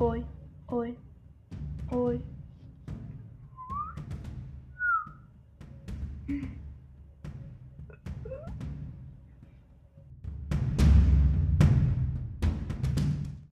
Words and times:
ôi 0.00 0.22
ôi 0.66 0.94
ôi. 1.90 2.20